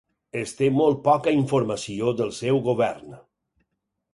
[0.43, 3.17] Es té molt poca informació del seu govern.